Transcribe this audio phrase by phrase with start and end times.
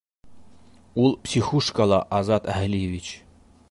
[1.03, 3.17] Ул психушкала, Азат Әһлиевич!